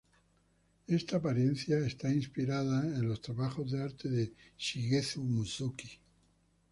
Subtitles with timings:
[0.87, 5.91] Esta apariencia es inspirada en los trabajos de arte de Shigeru Mizuki.